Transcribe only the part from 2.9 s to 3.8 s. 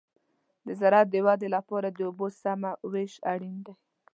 وېش اړین دی.